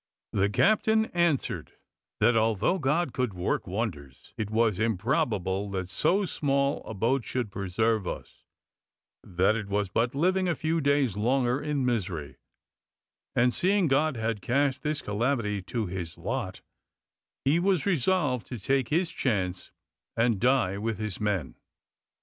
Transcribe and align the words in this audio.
The 0.33 0.49
captain 0.49 1.05
answered, 1.13 1.73
that, 2.19 2.35
although 2.35 2.79
God 2.79 3.13
could 3.13 3.35
work 3.35 3.67
wonders, 3.67 4.33
it 4.35 4.49
was 4.49 4.79
improbable 4.79 5.69
that 5.69 5.89
so 5.89 6.25
small 6.25 6.81
a 6.87 6.95
boat 6.95 7.23
should 7.23 7.51
preserve 7.51 8.07
us; 8.07 8.43
that 9.21 9.55
it 9.55 9.67
was 9.67 9.89
but 9.89 10.15
living 10.15 10.47
a 10.49 10.55
few 10.55 10.81
days 10.81 11.15
longer 11.15 11.61
in 11.61 11.85
misery; 11.85 12.37
and, 13.35 13.53
seeing 13.53 13.87
God 13.87 14.17
had 14.17 14.41
cast 14.41 14.81
this 14.81 15.03
calamity 15.03 15.61
to 15.61 15.85
his 15.85 16.17
lot, 16.17 16.61
he 17.45 17.59
was 17.59 17.85
resolved 17.85 18.47
to 18.47 18.57
take 18.57 18.87
his 18.89 19.11
chance 19.11 19.71
and 20.17 20.39
die 20.41 20.79
with 20.79 20.97
his 20.97 21.19
men. 21.21 21.53